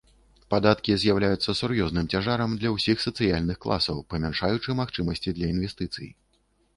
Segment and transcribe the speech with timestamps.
[0.51, 6.09] Падаткі з'яўляюцца сур'ёзным цяжарам для ўсіх сацыяльных класаў, памяншаючы магчымасці для інвестыцый.